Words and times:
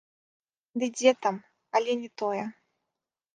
Ды 0.83 0.89
дзе 0.95 1.11
там, 1.25 1.37
але 1.81 1.91
не 2.01 2.09
тое. 2.23 2.43